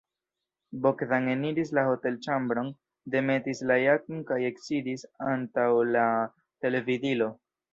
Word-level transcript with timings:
Bogdan 0.85 1.27
eniris 1.33 1.73
la 1.79 1.83
hotelĉambron, 1.89 2.71
demetis 3.17 3.61
la 3.73 3.77
jakon 3.83 4.25
kaj 4.31 4.41
eksidis 4.51 5.05
antaŭ 5.35 5.69
la 5.95 6.09
televidilo. 6.67 7.31